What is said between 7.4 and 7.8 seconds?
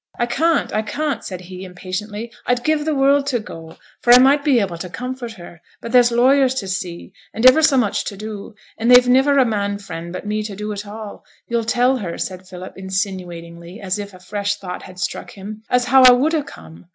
iver so